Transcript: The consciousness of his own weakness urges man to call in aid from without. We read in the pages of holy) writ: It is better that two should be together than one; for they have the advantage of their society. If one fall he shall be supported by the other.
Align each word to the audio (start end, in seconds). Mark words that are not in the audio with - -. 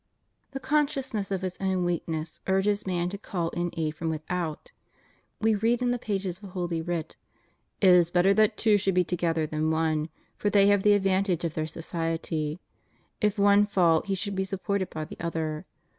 The 0.49 0.59
consciousness 0.59 1.29
of 1.29 1.43
his 1.43 1.57
own 1.61 1.85
weakness 1.85 2.39
urges 2.47 2.87
man 2.87 3.09
to 3.09 3.19
call 3.19 3.49
in 3.49 3.69
aid 3.77 3.93
from 3.93 4.09
without. 4.09 4.71
We 5.39 5.53
read 5.53 5.79
in 5.83 5.91
the 5.91 5.99
pages 5.99 6.39
of 6.39 6.49
holy) 6.49 6.81
writ: 6.81 7.15
It 7.81 7.89
is 7.89 8.09
better 8.09 8.33
that 8.33 8.57
two 8.57 8.79
should 8.79 8.95
be 8.95 9.03
together 9.03 9.45
than 9.45 9.69
one; 9.69 10.09
for 10.37 10.49
they 10.49 10.65
have 10.69 10.81
the 10.81 10.93
advantage 10.93 11.45
of 11.45 11.53
their 11.53 11.67
society. 11.67 12.59
If 13.21 13.37
one 13.37 13.67
fall 13.67 14.01
he 14.01 14.15
shall 14.15 14.33
be 14.33 14.43
supported 14.43 14.89
by 14.89 15.05
the 15.05 15.19
other. 15.19 15.67